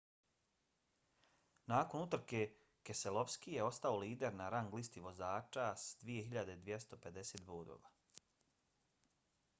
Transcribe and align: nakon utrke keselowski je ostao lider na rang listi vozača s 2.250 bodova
nakon 1.73 2.05
utrke 2.05 2.39
keselowski 2.89 3.53
je 3.57 3.67
ostao 3.67 4.01
lider 4.05 4.35
na 4.39 4.49
rang 4.55 4.73
listi 4.79 5.05
vozača 5.09 5.69
s 5.85 6.03
2.250 6.09 7.47
bodova 7.53 7.95